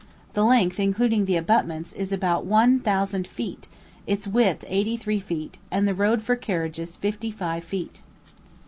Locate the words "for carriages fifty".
6.23-7.29